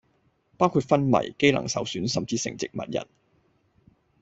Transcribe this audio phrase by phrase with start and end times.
[0.57, 3.05] 包括昏迷，機能受損、甚至成植物人